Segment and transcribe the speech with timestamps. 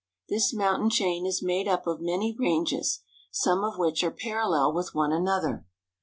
[0.29, 4.95] This mountain chain is made up of many ranges, some of which are parallel with
[4.95, 5.67] one another.